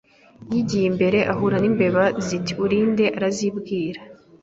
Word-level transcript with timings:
Yigiye 0.53 0.85
imbere 0.91 1.19
ahura 1.33 1.57
n' 1.59 1.69
imbeba 1.69 2.03
ziti 2.25 2.53
Uri 2.63 2.77
nde 2.91 3.05
Arazibwira 3.17 4.01